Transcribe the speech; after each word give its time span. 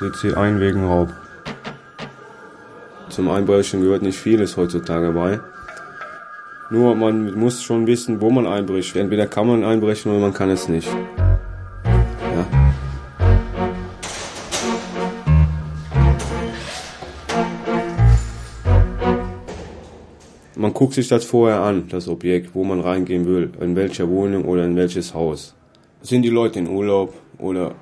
sitzt 0.00 0.22
hier 0.22 0.38
ein 0.38 0.60
wegen 0.60 0.82
Raub. 0.86 1.12
Zum 3.10 3.28
Einbrechen 3.28 3.82
gehört 3.82 4.00
nicht 4.00 4.18
vieles 4.18 4.56
heutzutage 4.56 5.12
bei. 5.12 5.40
Nur 6.70 6.94
man 6.94 7.38
muss 7.38 7.62
schon 7.62 7.86
wissen, 7.86 8.22
wo 8.22 8.30
man 8.30 8.46
einbricht. 8.46 8.96
Entweder 8.96 9.26
kann 9.26 9.46
man 9.46 9.62
einbrechen 9.62 10.10
oder 10.10 10.20
man 10.20 10.32
kann 10.32 10.48
es 10.48 10.68
nicht. 10.68 10.88
Ja. 11.84 12.46
Man 20.56 20.72
guckt 20.72 20.94
sich 20.94 21.08
das 21.08 21.26
vorher 21.26 21.60
an, 21.60 21.88
das 21.90 22.08
Objekt, 22.08 22.54
wo 22.54 22.64
man 22.64 22.80
reingehen 22.80 23.26
will, 23.26 23.50
in 23.60 23.76
welcher 23.76 24.08
Wohnung 24.08 24.46
oder 24.46 24.64
in 24.64 24.76
welches 24.76 25.12
Haus. 25.12 25.54
Sind 26.00 26.22
die 26.22 26.30
Leute 26.30 26.58
in 26.58 26.68
Urlaub 26.68 27.12
oder 27.36 27.74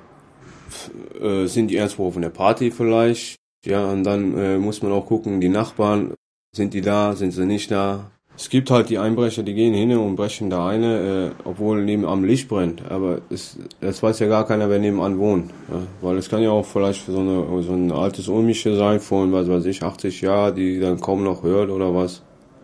äh, 1.21 1.45
sind 1.45 1.69
die 1.69 1.75
irgendwo 1.77 2.07
auf 2.07 2.17
einer 2.17 2.29
Party 2.29 2.71
vielleicht? 2.71 3.35
Ja, 3.65 3.91
und 3.91 4.03
dann 4.03 4.37
äh, 4.37 4.57
muss 4.57 4.81
man 4.81 4.91
auch 4.91 5.05
gucken, 5.05 5.41
die 5.41 5.49
Nachbarn, 5.49 6.13
sind 6.55 6.73
die 6.73 6.81
da, 6.81 7.15
sind 7.15 7.31
sie 7.31 7.45
nicht 7.45 7.71
da? 7.71 8.11
Es 8.39 8.49
gibt 8.49 8.71
halt 8.71 8.89
die 8.89 8.97
Einbrecher, 8.97 9.43
die 9.43 9.53
gehen 9.53 9.73
hin 9.73 9.91
und 9.97 10.15
brechen 10.15 10.49
da 10.49 10.69
eine, 10.69 11.33
äh, 11.35 11.43
obwohl 11.43 11.83
nebenan 11.83 12.23
Licht 12.23 12.47
brennt. 12.47 12.89
Aber 12.89 13.19
es, 13.29 13.57
das 13.81 14.01
weiß 14.01 14.19
ja 14.19 14.27
gar 14.27 14.47
keiner, 14.47 14.69
wer 14.69 14.79
nebenan 14.79 15.19
wohnt. 15.19 15.51
Ja? 15.69 15.81
Weil 16.01 16.17
es 16.17 16.29
kann 16.29 16.41
ja 16.41 16.51
auch 16.51 16.65
vielleicht 16.65 17.05
so, 17.05 17.19
eine, 17.19 17.61
so 17.61 17.73
ein 17.73 17.91
altes 17.91 18.29
Ulmische 18.29 18.77
sein 18.77 19.01
von, 19.01 19.33
was 19.33 19.49
weiß 19.49 19.65
ich, 19.65 19.83
80 19.83 20.21
Jahren, 20.21 20.55
die 20.55 20.79
dann 20.79 21.01
kaum 21.01 21.21
noch 21.21 21.43
hört 21.43 21.69
oder 21.69 21.93
was. 21.93 22.21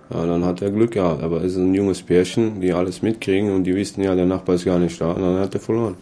Ja, 0.09 0.25
dann 0.25 0.45
hat 0.45 0.61
er 0.61 0.71
Glück 0.71 0.91
gehabt. 0.91 1.21
Aber 1.21 1.43
es 1.43 1.53
ist 1.53 1.57
ein 1.57 1.73
junges 1.73 2.01
Pärchen, 2.01 2.61
die 2.61 2.71
alles 2.71 3.01
mitkriegen 3.01 3.53
und 3.53 3.65
die 3.65 3.75
wissen 3.75 4.01
ja, 4.01 4.15
der 4.15 4.25
Nachbar 4.25 4.55
ist 4.55 4.63
gar 4.63 4.79
nicht 4.79 5.01
da. 5.01 5.11
Und 5.11 5.21
dann 5.23 5.39
hat 5.39 5.55
er 5.55 5.59
verloren. 5.59 5.97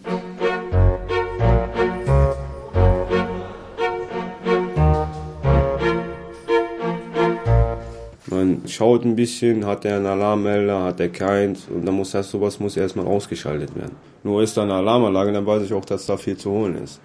Schaut 8.74 9.04
ein 9.04 9.16
bisschen, 9.16 9.66
hat 9.66 9.84
er 9.84 9.96
einen 9.96 10.06
Alarmmelder, 10.06 10.82
hat 10.84 11.00
er 11.00 11.08
keins 11.08 11.68
und 11.68 11.86
dann 11.86 11.94
muss 11.94 12.12
das 12.12 12.30
sowas 12.30 12.60
muss 12.60 12.76
erstmal 12.76 13.06
ausgeschaltet 13.06 13.74
werden. 13.74 13.96
Nur 14.22 14.42
ist 14.42 14.56
da 14.56 14.62
eine 14.62 14.74
Alarmanlage, 14.74 15.32
dann 15.32 15.46
weiß 15.46 15.62
ich 15.62 15.72
auch, 15.72 15.84
dass 15.84 16.06
da 16.06 16.16
viel 16.16 16.36
zu 16.36 16.50
holen 16.50 16.76
ist. 16.82 17.00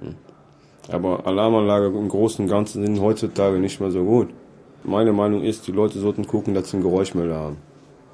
Hm. 0.00 0.14
Aber 0.88 1.26
Alarmanlage 1.26 1.86
im 1.86 2.08
Großen 2.08 2.44
und 2.44 2.50
Ganzen 2.50 2.84
sind 2.84 3.00
heutzutage 3.00 3.58
nicht 3.58 3.80
mehr 3.80 3.90
so 3.90 4.04
gut. 4.04 4.28
Meine 4.82 5.12
Meinung 5.12 5.42
ist, 5.42 5.66
die 5.66 5.72
Leute 5.72 5.98
sollten 5.98 6.26
gucken, 6.26 6.54
dass 6.54 6.70
sie 6.70 6.76
einen 6.76 6.84
Geräuschmelder 6.84 7.36
haben. 7.36 7.56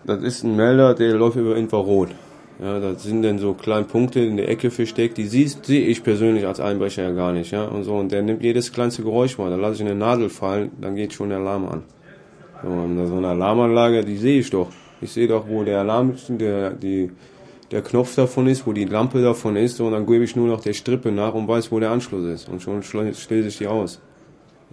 Das 0.05 0.23
ist 0.23 0.45
ein 0.45 0.57
Melder, 0.57 0.95
der 0.95 1.15
läuft 1.15 1.37
über 1.37 1.57
Infrarot. 1.57 2.11
Ja, 2.59 2.81
das 2.81 3.03
sind 3.03 3.23
dann 3.23 3.39
so 3.39 3.53
kleine 3.53 3.85
Punkte 3.85 4.21
in 4.21 4.39
der 4.39 4.49
Ecke 4.49 4.71
versteckt, 4.71 5.19
die 5.19 5.27
sehe 5.27 5.47
ich 5.67 6.03
persönlich 6.03 6.47
als 6.47 6.59
Einbrecher 6.59 7.03
ja 7.03 7.11
gar 7.11 7.33
nicht, 7.33 7.51
ja, 7.51 7.65
und 7.67 7.85
so. 7.85 7.97
Und 7.97 8.13
der 8.13 8.23
nimmt 8.23 8.43
jedes 8.43 8.73
kleinste 8.73 9.03
Geräusch 9.03 9.37
mal, 9.37 9.51
dann 9.51 9.61
lasse 9.61 9.75
ich 9.75 9.81
eine 9.83 9.95
Nadel 9.95 10.31
fallen, 10.31 10.71
dann 10.81 10.97
geht 10.97 11.13
schon 11.13 11.29
der 11.29 11.39
Alarm 11.39 11.69
an. 11.69 11.83
So, 12.63 13.07
so 13.07 13.17
eine 13.17 13.29
Alarmanlage, 13.29 14.05
die 14.05 14.17
sehe 14.17 14.41
ich 14.41 14.51
doch. 14.51 14.69
Ich 15.01 15.13
sehe 15.13 15.29
doch, 15.29 15.47
wo 15.47 15.63
der 15.63 15.81
Alarm, 15.81 16.15
der, 16.29 16.71
die, 16.71 17.11
der 17.71 17.83
Knopf 17.83 18.15
davon 18.15 18.47
ist, 18.47 18.67
wo 18.67 18.73
die 18.73 18.87
Lampe 18.87 19.21
davon 19.21 19.57
ist, 19.57 19.79
und 19.81 19.93
dann 19.93 20.07
gebe 20.07 20.25
ich 20.25 20.37
nur 20.37 20.49
noch 20.49 20.61
der 20.61 20.73
Strippe 20.73 21.13
nach 21.13 21.35
und 21.35 21.47
weiß, 21.47 21.71
wo 21.71 21.79
der 21.79 21.91
Anschluss 21.91 22.25
ist. 22.25 22.49
Und 22.49 22.63
schon 22.63 22.83
schließe 22.83 23.49
ich 23.49 23.59
die 23.59 23.67
aus. 23.67 24.01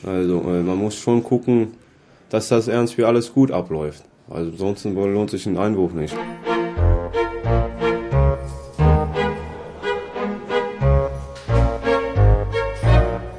Also, 0.05 0.39
äh, 0.41 0.61
man 0.61 0.77
muss 0.77 0.95
schon 0.95 1.23
gucken, 1.23 1.73
dass 2.29 2.47
das 2.47 2.67
ernst 2.67 2.97
wie 2.97 3.03
alles 3.03 3.33
gut 3.33 3.51
abläuft. 3.51 4.03
Also, 4.29 4.51
sonst 4.55 4.85
lohnt 4.85 5.29
sich 5.29 5.45
ein 5.45 5.57
Einwurf 5.57 5.93
nicht. 5.93 6.15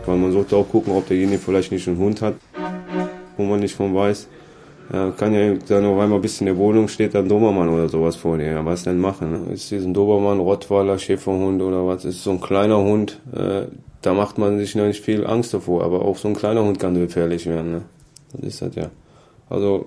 Weil 0.05 0.19
man 0.19 0.33
sollte 0.33 0.57
auch 0.57 0.69
gucken, 0.69 0.93
ob 0.93 1.09
derjenige 1.09 1.39
vielleicht 1.39 1.73
nicht 1.73 1.89
einen 1.89 1.97
Hund 1.97 2.21
hat, 2.21 2.35
wo 3.45 3.51
man 3.51 3.61
nicht 3.61 3.75
von 3.75 3.95
weiß. 3.95 4.29
Ja, 4.93 5.11
kann 5.13 5.33
ja 5.33 5.55
dann 5.67 5.87
auf 5.87 5.99
einmal 5.99 6.21
bis 6.21 6.41
in 6.41 6.47
der 6.47 6.59
Wohnung 6.59 6.89
steht 6.89 7.17
ein 7.17 7.29
Dobermann 7.29 7.71
oder 7.71 7.89
sowas 7.89 8.17
vor 8.17 8.37
dir. 8.37 8.47
Ja, 8.47 8.67
was 8.67 8.83
denn 8.83 8.99
machen? 8.99 9.51
Ist 9.51 9.71
diesen 9.71 9.95
Dobermann, 9.95 10.41
Rottweiler, 10.41 10.99
Schäferhund 10.99 11.63
oder 11.63 11.87
was? 11.87 12.05
Ist 12.05 12.23
so 12.23 12.33
ein 12.33 12.41
kleiner 12.41 12.79
Hund, 12.79 13.21
äh, 13.35 13.63
da 14.03 14.13
macht 14.13 14.37
man 14.37 14.59
sich 14.59 14.75
noch 14.75 14.85
nicht 14.85 15.03
viel 15.03 15.27
Angst 15.27 15.55
davor, 15.55 15.85
aber 15.85 16.03
auch 16.03 16.19
so 16.19 16.29
ein 16.29 16.35
kleiner 16.35 16.63
Hund 16.63 16.79
kann 16.79 16.95
gefährlich 16.95 17.47
werden. 17.47 17.73
Ne? 17.73 17.83
Das 18.35 18.43
ist 18.43 18.63
das 18.63 18.75
ja. 18.75 18.91
Also 19.49 19.87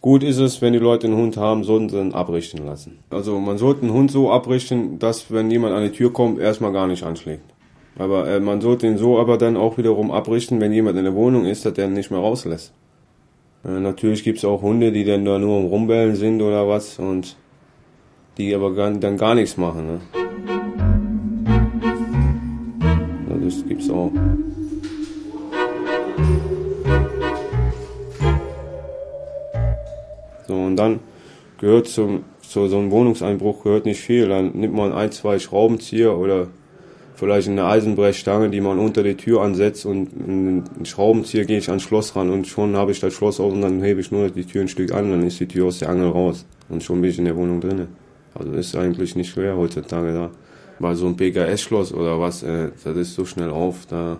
gut 0.00 0.24
ist 0.24 0.38
es, 0.38 0.60
wenn 0.60 0.72
die 0.72 0.80
Leute 0.80 1.06
einen 1.06 1.16
Hund 1.16 1.36
haben, 1.36 1.62
sollten 1.62 1.88
sie 1.88 2.00
ihn 2.00 2.12
abrichten 2.12 2.66
lassen. 2.66 2.98
Also 3.10 3.38
man 3.38 3.58
sollte 3.58 3.82
einen 3.82 3.92
Hund 3.92 4.10
so 4.10 4.32
abrichten, 4.32 4.98
dass 4.98 5.30
wenn 5.30 5.50
jemand 5.52 5.74
an 5.74 5.84
die 5.84 5.92
Tür 5.92 6.12
kommt, 6.12 6.40
erstmal 6.40 6.72
gar 6.72 6.88
nicht 6.88 7.04
anschlägt. 7.04 7.53
Aber 7.96 8.28
äh, 8.28 8.40
man 8.40 8.60
sollte 8.60 8.86
ihn 8.86 8.98
so 8.98 9.18
aber 9.18 9.38
dann 9.38 9.56
auch 9.56 9.78
wiederum 9.78 10.10
abrichten, 10.10 10.60
wenn 10.60 10.72
jemand 10.72 10.98
in 10.98 11.04
der 11.04 11.14
Wohnung 11.14 11.46
ist, 11.46 11.64
dass 11.64 11.74
der 11.74 11.86
ihn 11.86 11.92
nicht 11.92 12.10
mehr 12.10 12.20
rauslässt. 12.20 12.72
Äh, 13.64 13.80
natürlich 13.80 14.24
gibt's 14.24 14.44
auch 14.44 14.62
Hunde, 14.62 14.90
die 14.90 15.04
dann 15.04 15.24
da 15.24 15.38
nur 15.38 15.60
Rumbellen 15.62 16.16
sind 16.16 16.42
oder 16.42 16.68
was 16.68 16.98
und 16.98 17.36
die 18.36 18.54
aber 18.54 18.74
gar, 18.74 18.90
dann 18.90 19.16
gar 19.16 19.34
nichts 19.34 19.56
machen. 19.56 19.86
Ne? 19.86 20.00
Das 23.44 23.64
gibt's 23.68 23.90
auch. 23.90 24.10
So, 30.48 30.54
und 30.54 30.76
dann 30.76 31.00
gehört 31.58 31.88
zum, 31.88 32.24
zu 32.40 32.66
so 32.68 32.78
einem 32.78 32.90
Wohnungseinbruch 32.90 33.62
gehört 33.62 33.84
nicht 33.86 34.00
viel. 34.00 34.28
Dann 34.28 34.52
nimmt 34.52 34.74
man 34.74 34.92
ein, 34.92 35.12
zwei 35.12 35.38
Schraubenzieher 35.38 36.16
oder 36.16 36.48
vielleicht 37.24 37.48
eine 37.48 37.64
Eisenbrechstange, 37.64 38.50
die 38.50 38.60
man 38.60 38.78
unter 38.78 39.02
die 39.02 39.16
Tür 39.16 39.40
ansetzt 39.40 39.86
und 39.86 40.10
einen 40.12 40.84
Schraubenzieher 40.84 41.46
gehe 41.46 41.56
ich 41.56 41.70
ans 41.70 41.82
Schloss 41.82 42.14
ran 42.16 42.28
und 42.28 42.46
schon 42.46 42.76
habe 42.76 42.92
ich 42.92 43.00
das 43.00 43.14
Schloss 43.14 43.40
auf 43.40 43.50
und 43.50 43.62
dann 43.62 43.82
hebe 43.82 44.00
ich 44.00 44.12
nur 44.12 44.28
die 44.28 44.44
Tür 44.44 44.60
ein 44.60 44.68
Stück 44.68 44.92
an, 44.92 45.10
dann 45.10 45.22
ist 45.22 45.40
die 45.40 45.48
Tür 45.48 45.68
aus 45.68 45.78
der 45.78 45.88
Angel 45.88 46.10
raus 46.10 46.44
und 46.68 46.82
schon 46.82 47.00
bin 47.00 47.10
ich 47.10 47.18
in 47.18 47.24
der 47.24 47.34
Wohnung 47.34 47.62
drinnen. 47.62 47.88
Also 48.34 48.52
ist 48.52 48.76
eigentlich 48.76 49.16
nicht 49.16 49.30
schwer 49.30 49.56
heutzutage 49.56 50.12
da. 50.12 50.30
Bei 50.78 50.94
so 50.94 51.06
einem 51.06 51.16
PKS-Schloss 51.16 51.94
oder 51.94 52.20
was, 52.20 52.42
äh, 52.42 52.72
das 52.84 52.96
ist 52.96 53.14
so 53.14 53.24
schnell 53.24 53.50
auf, 53.50 53.86
da 53.86 54.18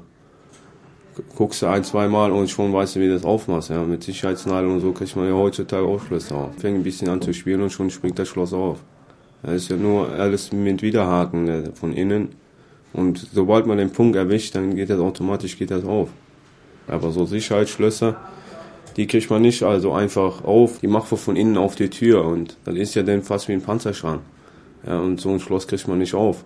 guckst 1.36 1.60
du 1.60 1.66
ein, 1.66 1.84
zwei 1.84 2.08
Mal 2.08 2.32
und 2.32 2.48
schon 2.48 2.72
weißt 2.72 2.96
du, 2.96 3.00
wie 3.00 3.08
das 3.08 3.24
aufmachst. 3.24 3.68
Ja. 3.68 3.82
Mit 3.82 4.02
Sicherheitsnadeln 4.02 4.72
und 4.72 4.80
so 4.80 4.92
kriegt 4.92 5.14
man 5.14 5.28
ja 5.28 5.34
heutzutage 5.34 5.86
auch 5.86 6.00
Schlösser 6.00 6.36
auf. 6.36 6.54
Fängt 6.56 6.78
ein 6.78 6.84
bisschen 6.84 7.08
an 7.10 7.20
zu 7.20 7.34
spielen 7.34 7.60
und 7.60 7.70
schon 7.70 7.90
springt 7.90 8.18
das 8.18 8.28
Schloss 8.28 8.54
auf. 8.54 8.82
Das 9.42 9.56
ist 9.56 9.70
ja 9.70 9.76
nur 9.76 10.08
alles 10.08 10.52
mit 10.52 10.80
Widerhaken 10.80 11.44
ne, 11.44 11.70
von 11.74 11.92
innen 11.92 12.30
und 12.94 13.28
sobald 13.32 13.66
man 13.66 13.76
den 13.76 13.90
Punkt 13.90 14.16
erwischt, 14.16 14.54
dann 14.54 14.74
geht 14.76 14.88
das 14.88 15.00
automatisch 15.00 15.58
geht 15.58 15.70
das 15.70 15.84
auf. 15.84 16.08
Aber 16.86 17.10
so 17.10 17.26
Sicherheitsschlösser, 17.26 18.16
die 18.96 19.06
kriegt 19.06 19.28
man 19.30 19.42
nicht 19.42 19.62
also 19.62 19.92
einfach 19.92 20.44
auf. 20.44 20.78
Die 20.78 20.86
macht 20.86 21.10
man 21.10 21.18
von 21.18 21.36
innen 21.36 21.56
auf 21.56 21.74
die 21.74 21.90
Tür 21.90 22.24
und 22.24 22.56
das 22.64 22.76
ist 22.76 22.94
ja 22.94 23.02
dann 23.02 23.22
fast 23.22 23.48
wie 23.48 23.52
ein 23.52 23.62
Panzerschrank. 23.62 24.20
Ja, 24.86 25.00
und 25.00 25.20
so 25.20 25.30
ein 25.30 25.40
Schloss 25.40 25.66
kriegt 25.66 25.88
man 25.88 25.98
nicht 25.98 26.14
auf. 26.14 26.44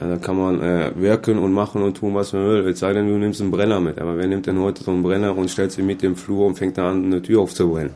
Ja, 0.00 0.08
da 0.08 0.16
kann 0.18 0.36
man 0.36 0.60
äh, 0.62 0.92
wirken 0.94 1.38
und 1.38 1.52
machen 1.52 1.82
und 1.82 1.96
tun, 1.96 2.14
was 2.14 2.32
man 2.32 2.46
will. 2.46 2.68
Es 2.68 2.78
sei 2.78 2.92
denn, 2.92 3.08
du 3.08 3.16
nimmst 3.16 3.40
einen 3.40 3.50
Brenner 3.50 3.80
mit. 3.80 3.98
Aber 3.98 4.16
wer 4.18 4.26
nimmt 4.28 4.46
denn 4.46 4.60
heute 4.60 4.84
so 4.84 4.90
einen 4.90 5.02
Brenner 5.02 5.36
und 5.36 5.50
stellt 5.50 5.72
sich 5.72 5.84
mit 5.84 6.02
dem 6.02 6.16
Flur 6.16 6.46
und 6.46 6.56
fängt 6.56 6.78
da 6.78 6.90
an, 6.90 7.06
eine 7.06 7.22
Tür 7.22 7.40
aufzubrennen? 7.40 7.94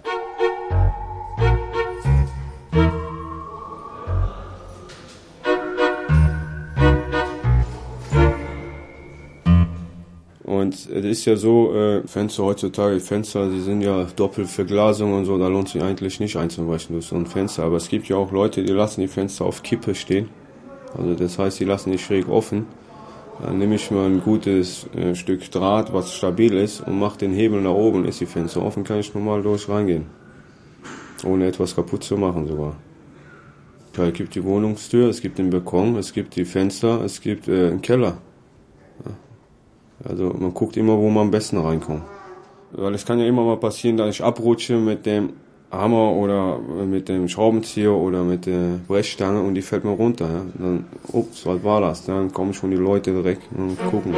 Und 10.60 10.74
es 10.74 10.86
ist 10.86 11.24
ja 11.24 11.36
so, 11.36 11.74
äh, 11.74 12.06
Fenster 12.06 12.44
heutzutage, 12.44 13.00
Fenster, 13.00 13.48
die 13.48 13.60
sind 13.60 13.80
ja 13.80 14.06
Doppelverglasung 14.14 15.14
und 15.14 15.24
so, 15.24 15.38
da 15.38 15.48
lohnt 15.48 15.70
sich 15.70 15.82
eigentlich 15.82 16.20
nicht 16.20 16.36
einzubrechen 16.36 16.94
durch 16.94 17.06
so 17.06 17.16
ein 17.16 17.26
Fenster. 17.26 17.64
Aber 17.64 17.76
es 17.76 17.88
gibt 17.88 18.08
ja 18.08 18.16
auch 18.16 18.30
Leute, 18.30 18.62
die 18.62 18.72
lassen 18.72 19.00
die 19.00 19.08
Fenster 19.08 19.46
auf 19.46 19.62
Kippe 19.62 19.94
stehen. 19.94 20.28
Also 20.96 21.14
das 21.14 21.38
heißt, 21.38 21.60
die 21.60 21.64
lassen 21.64 21.92
die 21.92 21.98
schräg 21.98 22.28
offen. 22.28 22.66
Dann 23.42 23.58
nehme 23.58 23.76
ich 23.76 23.90
mal 23.90 24.06
ein 24.06 24.20
gutes 24.20 24.86
äh, 24.94 25.14
Stück 25.14 25.50
Draht, 25.50 25.94
was 25.94 26.12
stabil 26.12 26.52
ist, 26.52 26.86
und 26.86 26.98
mache 26.98 27.18
den 27.18 27.32
Hebel 27.32 27.62
nach 27.62 27.70
oben, 27.70 28.04
ist 28.04 28.20
die 28.20 28.26
Fenster 28.26 28.62
offen, 28.62 28.84
kann 28.84 28.98
ich 28.98 29.14
normal 29.14 29.42
durch 29.42 29.66
reingehen. 29.68 30.06
Ohne 31.24 31.46
etwas 31.46 31.74
kaputt 31.74 32.04
zu 32.04 32.18
machen 32.18 32.46
sogar. 32.46 32.76
Ja, 33.96 34.06
es 34.06 34.12
gibt 34.12 34.34
die 34.34 34.44
Wohnungstür, 34.44 35.08
es 35.08 35.22
gibt 35.22 35.38
den 35.38 35.50
Balkon, 35.50 35.96
es 35.96 36.12
gibt 36.12 36.36
die 36.36 36.44
Fenster, 36.44 37.02
es 37.02 37.20
gibt 37.22 37.48
äh, 37.48 37.68
einen 37.68 37.80
Keller. 37.82 38.18
Also 40.08 40.34
man 40.38 40.54
guckt 40.54 40.76
immer, 40.76 40.96
wo 40.96 41.08
man 41.10 41.24
am 41.24 41.30
besten 41.30 41.58
reinkommt. 41.58 42.02
Weil 42.72 42.94
es 42.94 43.04
kann 43.04 43.18
ja 43.18 43.26
immer 43.26 43.44
mal 43.44 43.56
passieren, 43.56 43.96
dass 43.96 44.14
ich 44.14 44.22
abrutsche 44.22 44.76
mit 44.76 45.04
dem 45.04 45.30
Hammer 45.70 46.12
oder 46.12 46.58
mit 46.58 47.08
dem 47.08 47.28
Schraubenzieher 47.28 47.92
oder 47.92 48.24
mit 48.24 48.46
der 48.46 48.78
Brechstange 48.88 49.40
und 49.40 49.54
die 49.54 49.62
fällt 49.62 49.84
mir 49.84 49.92
runter. 49.92 50.26
Ja. 50.26 50.42
Dann, 50.58 50.84
ups, 51.12 51.46
was 51.46 51.62
war 51.62 51.80
das? 51.80 52.04
Dann 52.04 52.32
kommen 52.32 52.54
schon 52.54 52.70
die 52.70 52.76
Leute 52.76 53.12
direkt 53.12 53.42
und 53.56 53.78
gucken. 53.90 54.14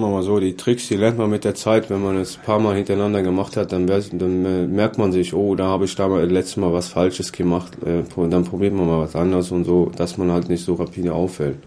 Sagen 0.00 0.12
wir 0.12 0.16
mal 0.16 0.22
so, 0.22 0.38
die 0.38 0.54
Tricks, 0.54 0.86
die 0.88 0.96
lernt 0.96 1.18
man 1.18 1.28
mit 1.28 1.44
der 1.44 1.54
Zeit, 1.54 1.90
wenn 1.90 2.02
man 2.02 2.16
es 2.16 2.36
ein 2.36 2.44
paar 2.44 2.60
Mal 2.60 2.76
hintereinander 2.76 3.22
gemacht 3.22 3.56
hat, 3.56 3.72
dann, 3.72 3.86
dann 3.86 4.44
äh, 4.44 4.66
merkt 4.66 4.96
man 4.96 5.10
sich, 5.10 5.34
oh, 5.34 5.56
da 5.56 5.66
habe 5.66 5.86
ich 5.86 5.96
da 5.96 6.06
mal 6.08 6.24
letztes 6.24 6.56
Mal 6.56 6.72
was 6.72 6.88
Falsches 6.88 7.32
gemacht, 7.32 7.72
äh, 7.84 8.04
dann 8.28 8.44
probiert 8.44 8.74
man 8.74 8.86
mal 8.86 9.00
was 9.00 9.16
anderes 9.16 9.50
und 9.50 9.64
so, 9.64 9.90
dass 9.96 10.16
man 10.16 10.30
halt 10.30 10.48
nicht 10.48 10.64
so 10.64 10.74
rapide 10.74 11.12
auffällt. 11.12 11.58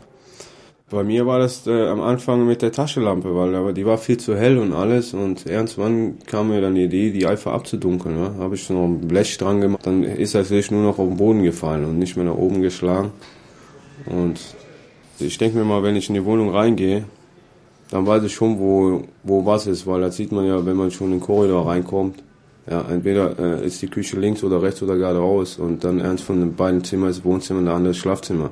Bei 0.89 1.04
mir 1.04 1.25
war 1.25 1.39
das 1.39 1.68
äh, 1.68 1.88
am 1.88 2.01
Anfang 2.01 2.45
mit 2.45 2.62
der 2.62 2.72
Taschenlampe, 2.72 3.36
weil 3.36 3.56
aber 3.56 3.74
die 3.74 3.86
war 3.86 3.98
viel 3.98 4.18
zu 4.18 4.38
hell 4.38 4.57
und 4.57 4.74
alles 4.74 5.13
und 5.13 5.45
irgendwann 5.45 6.19
kam 6.25 6.50
mir 6.50 6.62
dann 6.62 6.75
die 6.75 6.83
Idee, 6.83 7.12
die 7.12 7.25
einfach 7.25 7.54
abzudunkeln. 7.54 8.16
Ne? 8.16 8.36
Habe 8.39 8.56
ich 8.56 8.69
noch 8.69 8.86
ein 8.86 9.07
Blech 9.07 9.38
dran 9.38 9.62
gemacht, 9.62 9.86
dann 9.86 10.04
ist 10.04 10.36
das 10.36 10.50
Licht 10.50 10.72
nur 10.72 10.83
noch 10.83 11.00
auf 11.00 11.07
den 11.07 11.18
Boden 11.18 11.44
gefallen 11.44 11.86
und 11.86 12.00
nicht 12.00 12.16
mehr 12.16 12.25
nach 12.25 12.36
oben 12.36 12.62
geschlagen. 12.62 13.12
Und 14.06 14.39
ich 15.19 15.38
denke 15.38 15.57
mir 15.57 15.66
mal, 15.66 15.83
wenn 15.83 15.95
ich 15.95 16.10
in 16.10 16.16
die 16.16 16.25
Wohnung 16.25 16.50
reingehe, 16.50 17.06
dann 17.91 18.07
weiß 18.07 18.23
ich 18.23 18.33
schon, 18.33 18.57
wo, 18.57 19.03
wo 19.23 19.45
was 19.45 19.67
ist, 19.67 19.85
weil 19.85 20.01
das 20.01 20.15
sieht 20.15 20.31
man 20.31 20.45
ja, 20.45 20.65
wenn 20.65 20.77
man 20.77 20.89
schon 20.89 21.07
in 21.07 21.19
den 21.19 21.21
Korridor 21.21 21.67
reinkommt. 21.67 22.23
Ja, 22.69 22.85
entweder 22.89 23.38
äh, 23.38 23.65
ist 23.65 23.81
die 23.81 23.88
Küche 23.88 24.17
links 24.19 24.43
oder 24.43 24.61
rechts 24.61 24.81
oder 24.81 24.95
gerade 24.95 25.19
raus 25.19 25.57
und 25.59 25.83
dann 25.83 26.01
eins 26.01 26.21
von 26.21 26.39
den 26.39 26.55
beiden 26.55 26.83
Zimmern 26.83 27.09
ist 27.09 27.25
Wohnzimmer 27.25 27.59
und 27.59 27.65
der 27.65 27.75
andere 27.75 27.91
ist 27.91 27.97
Schlafzimmer. 27.97 28.49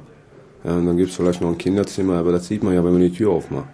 Ja, 0.65 0.75
und 0.75 0.85
dann 0.87 0.97
gibt 0.97 1.11
es 1.11 1.15
vielleicht 1.15 1.41
noch 1.41 1.49
ein 1.49 1.57
Kinderzimmer, 1.57 2.15
aber 2.15 2.33
das 2.33 2.47
sieht 2.47 2.63
man 2.63 2.73
ja, 2.73 2.83
wenn 2.83 2.91
man 2.91 3.01
die 3.01 3.13
Tür 3.13 3.31
aufmacht. 3.31 3.69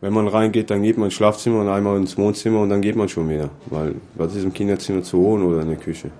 Wenn 0.00 0.14
man 0.14 0.28
reingeht, 0.28 0.70
dann 0.70 0.82
geht 0.82 0.96
man 0.96 1.06
ins 1.06 1.14
Schlafzimmer 1.14 1.60
und 1.60 1.68
einmal 1.68 1.98
ins 1.98 2.16
Wohnzimmer 2.16 2.60
und 2.60 2.70
dann 2.70 2.80
geht 2.80 2.96
man 2.96 3.08
schon 3.08 3.28
wieder. 3.28 3.50
Weil 3.66 3.96
was 4.14 4.34
ist 4.34 4.44
im 4.44 4.54
Kinderzimmer 4.54 5.02
zu 5.02 5.18
holen 5.18 5.42
oder 5.42 5.60
in 5.60 5.68
der 5.68 5.76
Küche? 5.76 6.10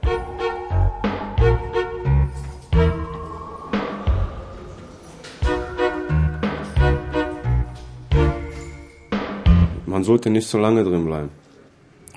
Sollte 10.10 10.28
nicht 10.28 10.48
so 10.48 10.58
lange 10.58 10.82
drin 10.82 11.04
bleiben. 11.04 11.30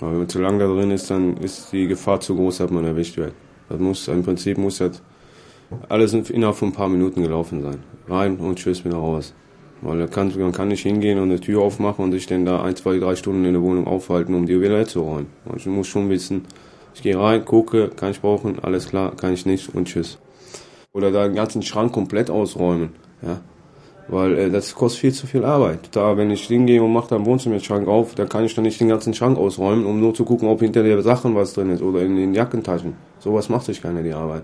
Aber 0.02 0.12
wenn 0.12 0.18
man 0.18 0.30
zu 0.30 0.42
lange 0.42 0.58
da 0.58 0.66
drin 0.66 0.90
ist, 0.90 1.12
dann 1.12 1.38
ist 1.38 1.72
die 1.72 1.86
Gefahr 1.86 2.20
zu 2.20 2.36
groß, 2.36 2.58
dass 2.58 2.72
man 2.72 2.86
erwischt 2.86 3.18
wird. 3.18 3.34
Das 3.70 3.80
muss, 3.80 4.08
im 4.08 4.24
Prinzip 4.24 4.58
muss 4.58 4.80
das 4.80 5.04
alles 5.90 6.14
innerhalb 6.14 6.56
von 6.56 6.70
ein 6.70 6.74
paar 6.74 6.90
Minuten 6.90 7.22
gelaufen 7.22 7.62
sein. 7.62 7.84
Rein 8.08 8.38
und 8.38 8.58
tschüss 8.58 8.84
wieder 8.84 8.98
raus. 8.98 9.36
Weil 9.82 10.02
er 10.02 10.08
kann, 10.08 10.34
man 10.40 10.52
kann 10.52 10.70
nicht 10.70 10.82
hingehen 10.82 11.20
und 11.20 11.30
eine 11.30 11.40
Tür 11.40 11.62
aufmachen 11.62 12.06
und 12.06 12.14
sich 12.14 12.26
dann 12.26 12.46
da 12.46 12.64
ein, 12.64 12.76
zwei, 12.76 12.98
drei 12.98 13.16
Stunden 13.16 13.46
in 13.46 13.54
der 13.54 13.62
Wohnung 13.62 13.86
aufhalten, 13.86 14.34
um 14.34 14.48
die 14.48 14.60
wieder 14.60 14.80
wegzuräumen. 14.80 15.28
Also 15.48 15.70
man 15.70 15.78
muss 15.78 15.88
schon 15.88 16.10
wissen, 16.10 16.46
ich 16.96 17.04
gehe 17.04 17.20
rein, 17.20 17.46
gucke, 17.46 17.90
kann 17.90 18.10
ich 18.10 18.22
brauchen, 18.22 18.58
alles 18.60 18.88
klar, 18.88 19.16
kann 19.16 19.34
ich 19.34 19.46
nicht 19.46 19.76
und 19.76 19.88
tschüss. 19.88 20.18
Oder 20.94 21.12
da 21.12 21.28
den 21.28 21.36
ganzen 21.36 21.62
Schrank 21.62 21.92
komplett 21.92 22.32
ausräumen. 22.32 22.90
Ja. 23.22 23.42
Weil 24.14 24.38
äh, 24.38 24.50
das 24.52 24.76
kostet 24.76 25.02
viel 25.02 25.14
zu 25.14 25.26
viel 25.26 25.44
Arbeit. 25.44 25.90
Da, 25.92 26.16
wenn 26.18 26.30
ich 26.30 26.44
hingehe 26.44 26.84
und 26.84 26.94
mache 26.94 27.10
da 27.10 27.16
einen 27.16 27.26
Wohnzimmerschrank 27.26 27.88
auf, 27.88 28.14
dann 28.14 28.30
kann 28.30 28.46
ich 28.46 28.54
dann 28.54 28.64
nicht 28.64 28.80
den 28.80 28.90
ganzen 28.90 29.16
Schrank 29.16 29.40
ausräumen, 29.40 29.88
um 29.88 30.00
nur 30.00 30.14
zu 30.14 30.24
gucken, 30.24 30.48
ob 30.50 30.60
hinter 30.60 30.84
der 30.84 31.02
Sachen 31.02 31.36
was 31.36 31.54
drin 31.54 31.72
ist 31.72 31.82
oder 31.82 32.02
in 32.02 32.16
den 32.16 32.36
Jackentaschen. 32.36 32.94
Sowas 33.18 33.50
macht 33.50 33.66
sich 33.66 33.82
keiner 33.82 34.04
die 34.04 34.14
Arbeit. 34.14 34.44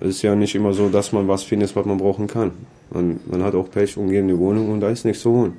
Es 0.00 0.16
ist 0.16 0.22
ja 0.22 0.34
nicht 0.34 0.54
immer 0.54 0.72
so, 0.72 0.88
dass 0.88 1.12
man 1.12 1.28
was 1.28 1.42
findet, 1.42 1.76
was 1.76 1.84
man 1.84 1.98
brauchen 1.98 2.26
kann. 2.26 2.52
Man, 2.90 3.20
man 3.26 3.42
hat 3.42 3.54
auch 3.54 3.70
Pech, 3.70 3.98
umgehen 3.98 4.28
die 4.28 4.38
Wohnung 4.38 4.70
und 4.70 4.80
da 4.80 4.88
ist 4.88 5.04
nichts 5.04 5.20
zu 5.20 5.30
holen. 5.30 5.52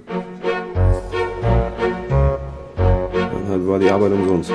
Dann 3.50 3.67
war 3.67 3.77
die 3.77 3.91
Arbeit 3.91 4.13
umsonst. 4.13 4.51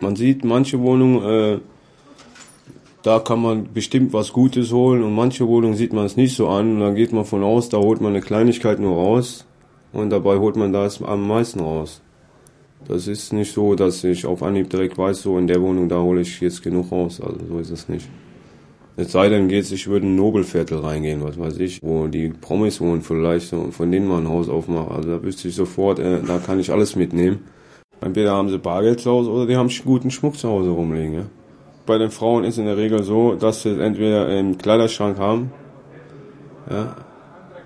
Man 0.00 0.16
sieht 0.16 0.44
manche 0.44 0.80
Wohnungen, 0.80 1.22
äh, 1.24 1.60
da 3.06 3.20
kann 3.20 3.40
man 3.40 3.72
bestimmt 3.72 4.12
was 4.12 4.32
Gutes 4.32 4.72
holen 4.72 5.04
und 5.04 5.14
manche 5.14 5.46
Wohnungen 5.46 5.76
sieht 5.76 5.92
man 5.92 6.06
es 6.06 6.16
nicht 6.16 6.34
so 6.34 6.48
an 6.48 6.72
und 6.72 6.80
dann 6.80 6.96
geht 6.96 7.12
man 7.12 7.24
von 7.24 7.44
aus, 7.44 7.68
da 7.68 7.78
holt 7.78 8.00
man 8.00 8.10
eine 8.10 8.20
Kleinigkeit 8.20 8.80
nur 8.80 8.96
raus 8.96 9.46
und 9.92 10.10
dabei 10.10 10.38
holt 10.38 10.56
man 10.56 10.72
das 10.72 11.00
am 11.00 11.28
meisten 11.28 11.60
raus. 11.60 12.02
Das 12.88 13.06
ist 13.06 13.32
nicht 13.32 13.52
so, 13.52 13.76
dass 13.76 14.02
ich 14.02 14.26
auf 14.26 14.42
Anhieb 14.42 14.70
direkt 14.70 14.98
weiß, 14.98 15.22
so 15.22 15.38
in 15.38 15.46
der 15.46 15.62
Wohnung, 15.62 15.88
da 15.88 16.00
hole 16.00 16.20
ich 16.20 16.40
jetzt 16.40 16.64
genug 16.64 16.90
raus. 16.90 17.20
Also 17.20 17.38
so 17.48 17.58
ist 17.60 17.70
es 17.70 17.88
nicht. 17.88 18.08
Es 18.96 19.12
sei 19.12 19.28
denn, 19.28 19.46
geht's, 19.46 19.70
ich 19.70 19.86
würde 19.86 20.06
in 20.06 20.14
ein 20.14 20.16
Nobelviertel 20.16 20.78
reingehen, 20.78 21.22
was 21.22 21.38
weiß 21.38 21.58
ich, 21.58 21.80
wo 21.84 22.08
die 22.08 22.30
Promis 22.30 22.80
wohnen 22.80 23.02
vielleicht 23.02 23.48
so, 23.48 23.70
von 23.70 23.92
denen 23.92 24.08
man 24.08 24.24
ein 24.24 24.30
Haus 24.30 24.48
aufmacht. 24.48 24.90
Also 24.90 25.10
da 25.10 25.22
wüsste 25.22 25.46
ich 25.46 25.54
sofort, 25.54 26.00
äh, 26.00 26.22
da 26.26 26.38
kann 26.38 26.58
ich 26.58 26.72
alles 26.72 26.96
mitnehmen. 26.96 27.44
Entweder 28.00 28.32
haben 28.32 28.48
sie 28.48 28.58
Bargeld 28.58 29.00
zu 29.00 29.12
Hause 29.12 29.30
oder 29.30 29.46
die 29.46 29.56
haben 29.56 29.70
guten 29.84 30.10
Schmuck 30.10 30.36
zu 30.36 30.48
Hause 30.48 30.70
rumliegen. 30.70 31.14
Ja? 31.14 31.26
Bei 31.86 31.98
den 31.98 32.10
Frauen 32.10 32.44
ist 32.44 32.58
in 32.58 32.66
der 32.66 32.76
Regel 32.76 33.04
so, 33.04 33.36
dass 33.36 33.62
sie 33.62 33.80
entweder 33.80 34.26
einen 34.26 34.58
Kleiderschrank 34.58 35.18
haben, 35.18 35.52
ja, 36.68 36.96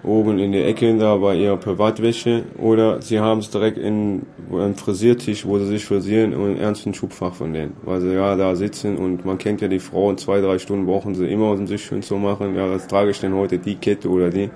oben 0.02 0.38
in 0.38 0.52
der 0.52 0.67
Ecke 0.67 0.96
da 0.96 1.17
bei 1.17 1.37
ihrer 1.37 1.56
Privatwäsche 1.56 2.44
oder 2.58 3.02
sie 3.02 3.20
haben 3.20 3.40
es 3.40 3.50
direkt 3.50 3.78
in 3.78 4.22
einem 4.50 4.75
Frisiertisch, 4.75 5.46
wo 5.46 5.58
sie 5.58 5.67
sich 5.67 5.84
frisieren 5.84 6.34
und 6.34 6.52
ein 6.52 6.58
ernsten 6.58 6.94
Schubfach 6.94 7.34
von 7.34 7.52
denen, 7.52 7.76
weil 7.82 8.00
sie 8.00 8.12
ja 8.12 8.37
da 8.37 8.56
sitzen 8.56 8.96
und 8.96 9.25
man 9.25 9.38
kennt 9.38 9.61
ja 9.61 9.69
die 9.69 9.78
Frauen, 9.78 10.17
zwei, 10.19 10.40
drei 10.40 10.58
Stunden 10.58 10.87
brauchen 10.87 11.14
sie 11.14 11.26
immer, 11.26 11.50
um 11.52 11.66
sich 11.66 11.84
schön 11.84 12.02
zu 12.02 12.16
machen, 12.16 12.55
ja, 12.56 12.66
das 12.69 12.87
trage 12.87 13.11
ich 13.11 13.20
denn 13.20 13.34
heute 13.34 13.58
die 13.58 13.76
Kette 13.76 14.08
oder 14.08 14.31
die, 14.31 14.50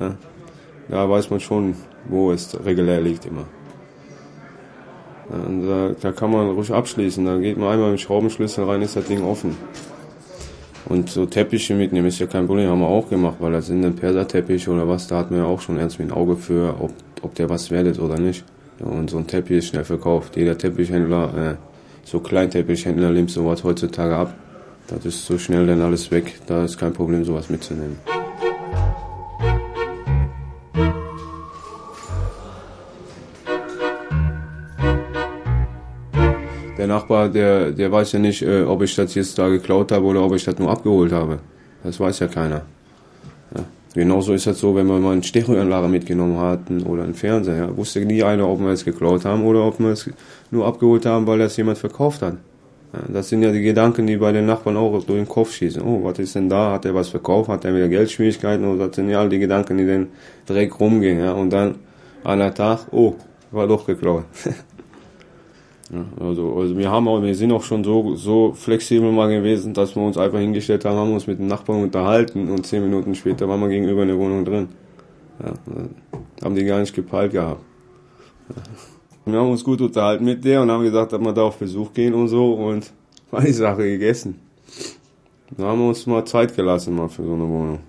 ja. 0.00 0.14
da 0.88 1.08
weiß 1.08 1.30
man 1.30 1.40
schon, 1.40 1.74
wo 2.08 2.32
es 2.32 2.58
regulär 2.64 3.00
liegt 3.00 3.26
immer. 3.26 3.46
Da, 5.30 5.90
da 6.00 6.12
kann 6.12 6.32
man 6.32 6.50
ruhig 6.50 6.72
abschließen, 6.72 7.24
da 7.24 7.36
geht 7.38 7.56
man 7.56 7.72
einmal 7.72 7.92
mit 7.92 8.00
Schraubenschlüssel 8.00 8.64
rein, 8.64 8.82
ist 8.82 8.96
das 8.96 9.04
Ding 9.04 9.22
offen. 9.22 9.56
Und 10.86 11.08
so 11.08 11.24
Teppiche 11.24 11.74
mitnehmen 11.74 12.08
ist 12.08 12.18
ja 12.18 12.26
kein 12.26 12.46
Problem, 12.46 12.68
haben 12.68 12.80
wir 12.80 12.88
auch 12.88 13.08
gemacht, 13.08 13.36
weil 13.38 13.52
das 13.52 13.66
sind 13.66 13.84
ein 13.84 13.94
Perserteppich 13.94 14.68
oder 14.68 14.88
was, 14.88 15.06
da 15.06 15.18
hat 15.18 15.30
man 15.30 15.40
ja 15.40 15.46
auch 15.46 15.60
schon 15.60 15.78
ernst 15.78 16.00
mit 16.00 16.08
ein 16.08 16.12
Auge 16.12 16.36
für, 16.36 16.74
ob, 16.80 16.90
ob 17.22 17.34
der 17.36 17.48
was 17.48 17.70
werdet 17.70 18.00
oder 18.00 18.18
nicht. 18.18 18.44
Und 18.80 19.10
so 19.10 19.18
ein 19.18 19.26
Teppich 19.26 19.58
ist 19.58 19.66
schnell 19.68 19.84
verkauft. 19.84 20.36
Jeder 20.36 20.58
Teppichhändler, 20.58 21.52
äh, 21.52 21.54
so 22.02 22.18
Kleinteppichhändler 22.18 23.10
nimmt 23.10 23.30
sowas 23.30 23.62
heutzutage 23.62 24.16
ab. 24.16 24.34
Das 24.88 25.04
ist 25.04 25.26
so 25.26 25.38
schnell 25.38 25.66
dann 25.66 25.82
alles 25.82 26.10
weg, 26.10 26.40
da 26.46 26.64
ist 26.64 26.76
kein 26.76 26.92
Problem, 26.92 27.24
sowas 27.24 27.50
mitzunehmen. 27.50 27.98
Der 37.28 37.28
Nachbar, 37.28 37.28
der, 37.28 37.70
der 37.72 37.92
weiß 37.92 38.12
ja 38.12 38.18
nicht, 38.18 38.42
äh, 38.42 38.62
ob 38.62 38.82
ich 38.82 38.94
das 38.94 39.14
jetzt 39.14 39.38
da 39.38 39.48
geklaut 39.48 39.92
habe 39.92 40.04
oder 40.04 40.22
ob 40.22 40.34
ich 40.34 40.44
das 40.44 40.58
nur 40.58 40.70
abgeholt 40.70 41.12
habe. 41.12 41.40
Das 41.84 41.98
weiß 41.98 42.20
ja 42.20 42.28
keiner. 42.28 42.62
Ja. 43.54 43.64
Genauso 43.94 44.32
ist 44.32 44.46
das 44.46 44.58
so, 44.58 44.74
wenn 44.74 44.86
wir 44.86 44.98
mal 44.98 45.12
einen 45.12 45.22
Stereoanlage 45.22 45.88
mitgenommen 45.88 46.38
hatten 46.38 46.82
oder 46.82 47.04
einen 47.04 47.14
Fernseher. 47.14 47.56
Ja. 47.56 47.76
Wusste 47.76 48.00
nie 48.00 48.22
einer, 48.22 48.48
ob 48.48 48.60
wir 48.60 48.68
es 48.68 48.84
geklaut 48.84 49.24
haben 49.24 49.44
oder 49.44 49.64
ob 49.64 49.78
wir 49.78 49.90
es 49.90 50.08
nur 50.50 50.66
abgeholt 50.66 51.06
haben, 51.06 51.26
weil 51.26 51.38
das 51.38 51.56
jemand 51.56 51.78
verkauft 51.78 52.22
hat. 52.22 52.36
Ja, 52.92 53.00
das 53.08 53.28
sind 53.28 53.42
ja 53.42 53.52
die 53.52 53.62
Gedanken, 53.62 54.06
die 54.06 54.16
bei 54.16 54.32
den 54.32 54.46
Nachbarn 54.46 54.76
auch 54.76 54.92
durch 55.04 55.18
den 55.18 55.28
Kopf 55.28 55.52
schießen. 55.52 55.82
Oh, 55.82 56.02
was 56.02 56.18
ist 56.18 56.34
denn 56.34 56.48
da? 56.48 56.72
Hat 56.72 56.84
er 56.84 56.94
was 56.94 57.08
verkauft? 57.08 57.48
Hat 57.48 57.64
er 57.64 57.74
wieder 57.74 57.88
Geldschwierigkeiten? 57.88 58.64
Oder 58.64 58.88
das 58.88 58.96
sind 58.96 59.10
ja 59.10 59.20
all 59.20 59.28
die 59.28 59.38
Gedanken, 59.38 59.78
die 59.78 59.86
dann 59.86 60.08
direkt 60.48 60.78
rumgehen. 60.80 61.20
Ja. 61.20 61.32
Und 61.32 61.50
dann 61.50 61.76
einer 62.24 62.52
Tag, 62.52 62.86
oh, 62.90 63.14
war 63.52 63.66
doch 63.66 63.86
geklaut. 63.86 64.24
Ja, 65.92 66.04
also, 66.24 66.54
also 66.54 66.78
wir 66.78 66.90
haben 66.90 67.08
auch, 67.08 67.20
wir 67.20 67.34
sind 67.34 67.50
auch 67.52 67.64
schon 67.64 67.82
so, 67.82 68.14
so 68.14 68.52
flexibel 68.52 69.10
mal 69.10 69.28
gewesen, 69.28 69.74
dass 69.74 69.96
wir 69.96 70.02
uns 70.02 70.16
einfach 70.16 70.38
hingestellt 70.38 70.84
haben, 70.84 70.96
haben 70.96 71.12
uns 71.12 71.26
mit 71.26 71.40
dem 71.40 71.48
Nachbarn 71.48 71.82
unterhalten 71.82 72.48
und 72.48 72.64
zehn 72.64 72.82
Minuten 72.82 73.14
später 73.16 73.48
waren 73.48 73.60
wir 73.60 73.68
gegenüber 73.68 74.02
in 74.02 74.08
der 74.08 74.18
Wohnung 74.18 74.44
drin. 74.44 74.68
Ja, 75.42 75.52
haben 76.44 76.54
die 76.54 76.64
gar 76.64 76.78
nicht 76.78 76.94
gepeilt 76.94 77.32
gehabt. 77.32 77.62
Ja. 78.50 78.62
Wir 79.32 79.38
haben 79.38 79.50
uns 79.50 79.64
gut 79.64 79.80
unterhalten 79.80 80.24
mit 80.24 80.44
der 80.44 80.62
und 80.62 80.70
haben 80.70 80.84
gesagt, 80.84 81.12
dass 81.12 81.20
wir 81.20 81.32
da 81.32 81.42
auf 81.42 81.58
Besuch 81.58 81.92
gehen 81.92 82.14
und 82.14 82.28
so 82.28 82.54
und 82.54 82.92
war 83.30 83.42
die 83.42 83.52
Sache 83.52 83.82
gegessen. 83.82 84.40
Da 85.56 85.64
haben 85.64 85.80
wir 85.80 85.88
uns 85.88 86.06
mal 86.06 86.24
Zeit 86.24 86.54
gelassen 86.54 86.94
mal 86.94 87.08
für 87.08 87.24
so 87.24 87.34
eine 87.34 87.48
Wohnung. 87.48 87.80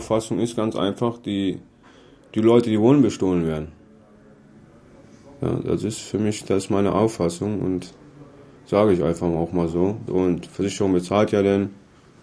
Auffassung 0.00 0.38
ist 0.38 0.56
ganz 0.56 0.76
einfach, 0.76 1.18
die, 1.18 1.60
die 2.34 2.40
Leute, 2.40 2.70
die 2.70 2.80
Wohnen 2.80 3.02
bestohlen 3.02 3.46
werden. 3.46 3.68
Ja, 5.42 5.60
das 5.62 5.84
ist 5.84 6.00
für 6.00 6.18
mich, 6.18 6.42
das 6.46 6.64
ist 6.64 6.70
meine 6.70 6.94
Auffassung 6.94 7.60
und 7.60 7.92
sage 8.64 8.92
ich 8.94 9.02
einfach 9.02 9.26
auch 9.26 9.52
mal 9.52 9.68
so. 9.68 9.98
Und 10.06 10.46
Versicherung 10.46 10.94
bezahlt 10.94 11.32
ja 11.32 11.42
denn, 11.42 11.68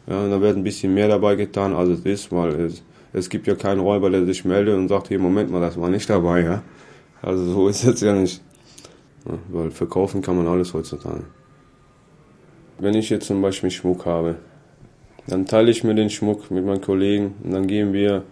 ja, 0.08 0.28
da 0.28 0.42
wird 0.42 0.58
ein 0.58 0.64
bisschen 0.64 0.96
mehr 0.96 1.08
dabei 1.08 1.36
getan, 1.36 1.76
als 1.76 1.90
es 1.90 2.00
ist, 2.06 2.32
weil 2.32 2.50
es, 2.62 2.84
es 3.14 3.30
gibt 3.30 3.46
ja 3.46 3.54
keinen 3.54 3.80
Räuber, 3.80 4.10
der 4.10 4.26
sich 4.26 4.44
meldet 4.44 4.76
und 4.76 4.88
sagt, 4.88 5.10
hier, 5.10 5.20
Moment 5.20 5.52
mal, 5.52 5.62
das 5.62 5.80
war 5.80 5.90
nicht 5.90 6.10
dabei, 6.10 6.42
ja. 6.42 6.64
Also 7.22 7.46
so 7.46 7.68
ist 7.68 7.84
es 7.84 8.02
ja 8.02 8.14
nicht. 8.14 8.42
Ja, 9.28 9.38
weil 9.50 9.70
verkaufen 9.70 10.24
kann 10.24 10.36
man 10.36 10.48
alles 10.48 10.74
heutzutage. 10.74 11.26
wenn 12.80 12.96
ich 12.96 13.12
jetzt 13.12 13.28
zum 13.28 13.40
Beispiel 13.40 13.70
Schmuck 13.70 14.08
habe, 14.08 14.38
dann 15.28 15.46
teile 15.46 15.72
ich 15.72 15.84
mir 15.84 15.94
den 15.94 16.10
Schmuck 16.10 16.50
mit 16.52 16.66
meinen 16.66 16.82
Kollegen 16.82 17.36
und 17.44 17.52
dann 17.52 17.68
gehen 17.68 17.94
wir 17.94 18.24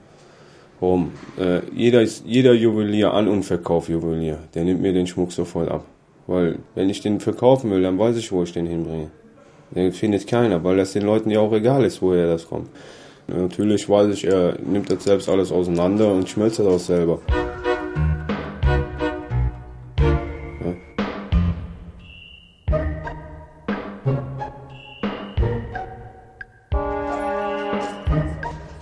rum. 0.81 1.11
Äh, 1.37 1.61
jeder, 1.73 2.01
jeder 2.01 2.53
Juwelier, 2.53 3.13
An- 3.13 3.27
und 3.27 3.43
Verkaufjuwelier, 3.43 4.39
der 4.53 4.63
nimmt 4.63 4.81
mir 4.81 4.93
den 4.93 5.07
Schmuck 5.07 5.31
sofort 5.31 5.69
ab. 5.69 5.85
Weil, 6.27 6.59
wenn 6.73 6.89
ich 6.89 7.01
den 7.01 7.19
verkaufen 7.19 7.69
will, 7.69 7.81
dann 7.81 7.99
weiß 7.99 8.17
ich, 8.17 8.31
wo 8.31 8.43
ich 8.43 8.53
den 8.53 8.65
hinbringe. 8.65 9.11
Den 9.71 9.91
findet 9.91 10.27
keiner, 10.27 10.63
weil 10.63 10.77
das 10.77 10.93
den 10.93 11.03
Leuten 11.03 11.29
ja 11.29 11.39
auch 11.39 11.51
egal 11.51 11.83
ist, 11.83 12.01
woher 12.01 12.27
das 12.27 12.47
kommt. 12.47 12.69
Natürlich 13.27 13.89
weiß 13.89 14.13
ich, 14.13 14.25
er 14.25 14.57
nimmt 14.63 14.91
das 14.91 15.03
selbst 15.03 15.27
alles 15.29 15.51
auseinander 15.51 16.11
und 16.11 16.29
schmelzt 16.29 16.59
das 16.59 16.67
auch 16.67 16.79
selber. 16.79 17.19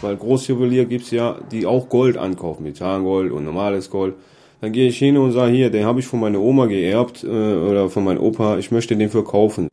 Weil 0.03 0.17
Großjuwelier 0.17 0.85
gibt 0.85 1.05
es 1.05 1.11
ja, 1.11 1.37
die 1.51 1.65
auch 1.65 1.87
Gold 1.87 2.17
ankaufen, 2.17 2.63
Methangold 2.63 3.31
und 3.31 3.45
normales 3.45 3.89
Gold. 3.89 4.15
Dann 4.59 4.73
gehe 4.73 4.89
ich 4.89 4.97
hin 4.97 5.17
und 5.17 5.31
sage, 5.31 5.53
hier, 5.53 5.69
den 5.69 5.85
habe 5.85 6.01
ich 6.01 6.05
von 6.05 6.19
meiner 6.19 6.39
Oma 6.39 6.65
geerbt 6.65 7.23
äh, 7.23 7.27
oder 7.27 7.89
von 7.89 8.03
meinem 8.03 8.21
Opa, 8.21 8.57
ich 8.57 8.69
möchte 8.69 8.95
den 8.95 9.09
verkaufen. 9.09 9.69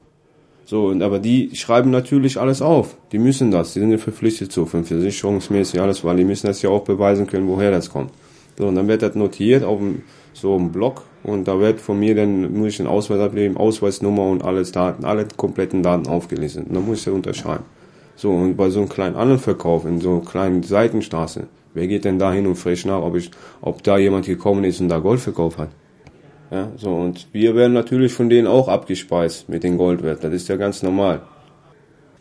So, 0.64 0.86
und 0.86 1.02
aber 1.02 1.18
die 1.18 1.50
schreiben 1.54 1.90
natürlich 1.90 2.38
alles 2.38 2.62
auf. 2.62 2.96
Die 3.10 3.18
müssen 3.18 3.50
das, 3.50 3.72
die 3.72 3.80
sind 3.80 3.90
ja 3.90 3.98
verpflichtet 3.98 4.52
zu, 4.52 4.66
für 4.66 4.84
versicherungsmäßig 4.84 5.80
alles, 5.80 6.04
weil 6.04 6.16
die 6.16 6.24
müssen 6.24 6.46
das 6.46 6.62
ja 6.62 6.70
auch 6.70 6.84
beweisen 6.84 7.26
können, 7.26 7.48
woher 7.48 7.72
das 7.72 7.90
kommt. 7.90 8.12
So, 8.56 8.68
und 8.68 8.76
dann 8.76 8.86
wird 8.86 9.02
das 9.02 9.16
notiert 9.16 9.64
auf 9.64 9.78
dem, 9.78 10.02
so 10.32 10.54
einem 10.54 10.70
Block 10.70 11.02
und 11.24 11.48
da 11.48 11.58
wird 11.58 11.80
von 11.80 11.98
mir 11.98 12.14
dann, 12.14 12.52
muss 12.56 12.74
ich 12.74 12.80
einen 12.80 12.88
Ausweis 12.88 13.18
ablegen, 13.18 13.56
Ausweisnummer 13.56 14.28
und 14.28 14.44
alles 14.44 14.70
Daten, 14.70 15.04
alle 15.04 15.26
kompletten 15.36 15.82
Daten 15.82 16.06
aufgelistet. 16.06 16.68
Und 16.68 16.74
dann 16.74 16.86
muss 16.86 16.98
ich 16.98 17.04
das 17.04 17.14
unterschreiben. 17.14 17.64
So, 18.20 18.32
und 18.32 18.54
bei 18.54 18.68
so 18.68 18.80
einem 18.80 18.90
kleinen 18.90 19.16
anderen 19.16 19.40
Verkauf, 19.40 19.86
in 19.86 19.98
so 19.98 20.10
einer 20.10 20.20
kleinen 20.20 20.62
Seitenstraße, 20.62 21.46
wer 21.72 21.86
geht 21.86 22.04
denn 22.04 22.18
da 22.18 22.30
hin 22.30 22.46
und 22.46 22.56
fragt 22.56 22.84
nach, 22.84 23.00
ob 23.00 23.16
ich, 23.16 23.30
ob 23.62 23.82
da 23.82 23.96
jemand 23.96 24.26
gekommen 24.26 24.62
ist 24.64 24.78
und 24.78 24.90
da 24.90 24.98
Gold 24.98 25.20
verkauft 25.20 25.56
hat? 25.56 25.70
Ja, 26.50 26.68
so, 26.76 26.94
und 26.94 27.28
wir 27.32 27.54
werden 27.54 27.72
natürlich 27.72 28.12
von 28.12 28.28
denen 28.28 28.46
auch 28.46 28.68
abgespeist 28.68 29.48
mit 29.48 29.62
den 29.62 29.78
Goldwert. 29.78 30.22
Das 30.22 30.34
ist 30.34 30.48
ja 30.48 30.56
ganz 30.56 30.82
normal. 30.82 31.22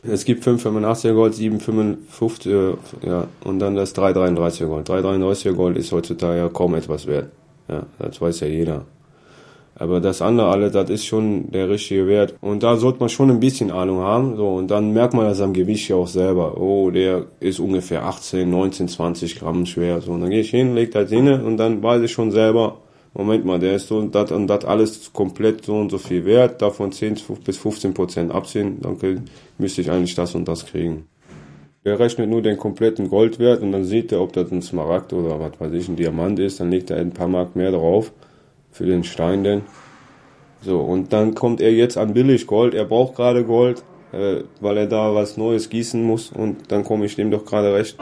Es 0.01 0.23
gibt 0.23 0.45
5,85er 0.47 1.13
Gold, 1.13 1.33
7,55, 1.33 2.49
äh, 2.49 2.77
ja, 3.05 3.27
und 3.43 3.59
dann 3.59 3.75
das 3.75 3.93
3,33er 3.93 4.67
Gold. 4.67 4.89
3,33er 4.89 5.51
Gold 5.51 5.75
ist 5.75 5.91
heutzutage 5.91 6.37
ja 6.37 6.47
kaum 6.47 6.75
etwas 6.75 7.07
wert. 7.07 7.29
Ja, 7.67 7.83
das 7.97 8.21
weiß 8.21 8.39
ja 8.39 8.47
jeder. 8.47 8.85
Aber 9.75 10.01
das 10.01 10.21
andere 10.21 10.49
alles, 10.49 10.73
das 10.73 10.89
ist 10.89 11.05
schon 11.05 11.51
der 11.51 11.69
richtige 11.69 12.05
Wert. 12.05 12.35
Und 12.41 12.63
da 12.63 12.75
sollte 12.75 12.99
man 12.99 13.09
schon 13.09 13.29
ein 13.29 13.39
bisschen 13.39 13.71
Ahnung 13.71 13.99
haben. 13.99 14.35
So, 14.35 14.47
und 14.55 14.69
dann 14.69 14.91
merkt 14.91 15.13
man 15.13 15.25
das 15.25 15.39
am 15.39 15.53
Gewicht 15.53 15.87
ja 15.89 15.95
auch 15.95 16.07
selber. 16.07 16.59
Oh, 16.59 16.91
der 16.91 17.27
ist 17.39 17.59
ungefähr 17.59 18.03
18, 18.05 18.49
19, 18.49 18.87
20 18.89 19.39
Gramm 19.39 19.65
schwer. 19.65 20.01
So, 20.01 20.11
und 20.11 20.21
dann 20.21 20.29
gehe 20.29 20.41
ich 20.41 20.49
hin, 20.49 20.75
leg 20.75 20.91
das 20.91 21.09
hin 21.09 21.29
und 21.29 21.57
dann 21.57 21.81
weiß 21.81 22.01
ich 22.03 22.11
schon 22.11 22.31
selber, 22.31 22.77
Moment 23.13 23.43
mal, 23.43 23.59
der 23.59 23.75
ist 23.75 23.87
so 23.87 23.97
und 23.97 24.13
das 24.13 24.31
und 24.31 24.47
das 24.47 24.65
alles 24.65 25.11
komplett 25.11 25.65
so 25.65 25.75
und 25.75 25.89
so 25.89 25.97
viel 25.97 26.25
wert, 26.25 26.61
davon 26.61 26.91
10 26.91 27.17
bis 27.43 27.57
15 27.57 27.93
Prozent 27.93 28.31
abziehen, 28.31 28.77
dann 28.81 28.97
müsste 29.57 29.81
ich 29.81 29.89
eigentlich 29.89 30.13
das 30.13 30.35
und 30.35 30.47
das 30.47 30.65
kriegen. 30.65 31.07
Der 31.85 31.99
rechnet 31.99 32.29
nur 32.29 32.41
den 32.41 32.57
kompletten 32.57 33.09
Goldwert 33.09 33.61
und 33.61 33.71
dann 33.71 33.83
sieht 33.83 34.11
er, 34.11 34.21
ob 34.21 34.33
das 34.33 34.51
ein 34.51 34.61
Smaragd 34.61 35.13
oder 35.13 35.39
was 35.39 35.59
weiß 35.59 35.73
ich, 35.73 35.87
ein 35.87 35.95
Diamant 35.95 36.37
ist, 36.37 36.59
dann 36.59 36.69
legt 36.69 36.91
er 36.91 36.97
ein 36.97 37.11
paar 37.11 37.27
Mark 37.27 37.55
mehr 37.55 37.71
drauf 37.71 38.11
für 38.71 38.85
den 38.85 39.03
Stein 39.03 39.43
denn. 39.43 39.61
So, 40.61 40.81
und 40.81 41.13
dann 41.13 41.35
kommt 41.35 41.61
er 41.61 41.71
jetzt 41.71 41.97
an 41.97 42.13
Billiggold. 42.13 42.73
Er 42.73 42.85
braucht 42.85 43.15
gerade 43.15 43.45
Gold, 43.45 43.83
äh, 44.11 44.43
weil 44.59 44.77
er 44.77 44.87
da 44.87 45.15
was 45.15 45.37
Neues 45.37 45.69
gießen 45.69 46.03
muss 46.03 46.31
und 46.31 46.71
dann 46.71 46.83
komme 46.83 47.05
ich 47.05 47.15
dem 47.15 47.31
doch 47.31 47.45
gerade 47.45 47.73
recht. 47.73 47.97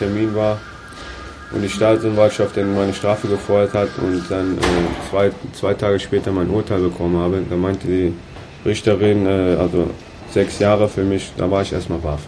Termin 0.00 0.34
war 0.34 0.58
und 1.52 1.62
die 1.62 1.68
Staatsanwaltschaft 1.68 2.56
dann 2.56 2.74
meine 2.74 2.94
Strafe 2.94 3.28
gefordert 3.28 3.74
hat 3.74 3.88
und 3.98 4.28
dann 4.28 4.58
äh, 4.58 4.62
zwei, 5.10 5.30
zwei 5.52 5.74
Tage 5.74 6.00
später 6.00 6.32
mein 6.32 6.50
Urteil 6.50 6.80
bekommen 6.80 7.16
habe, 7.18 7.42
da 7.48 7.56
meinte 7.56 7.86
die 7.86 8.12
Richterin, 8.64 9.26
äh, 9.26 9.56
also 9.58 9.90
sechs 10.30 10.58
Jahre 10.58 10.88
für 10.88 11.04
mich, 11.04 11.32
da 11.36 11.50
war 11.50 11.62
ich 11.62 11.72
erstmal 11.72 11.98
baff. 11.98 12.20